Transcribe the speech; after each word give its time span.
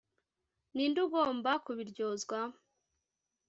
ni 0.73 0.85
nde 0.89 0.99
ugomba 1.05 1.51
kubiryozwa 1.65 2.39